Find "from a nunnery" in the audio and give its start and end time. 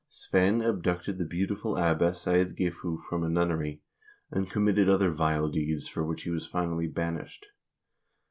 3.07-3.83